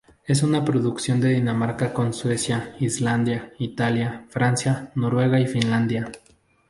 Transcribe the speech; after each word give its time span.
Es 0.25 0.41
una 0.41 0.61
coproducción 0.61 1.21
de 1.21 1.29
Dinamarca 1.35 1.93
con 1.93 2.11
Suecia, 2.11 2.75
Islandia, 2.79 3.53
Italia, 3.59 4.25
Francia, 4.31 4.91
Noruega 4.95 5.39
y 5.39 5.45
Finlandia. 5.45 6.11